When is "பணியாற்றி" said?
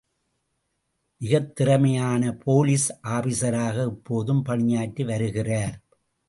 4.41-5.03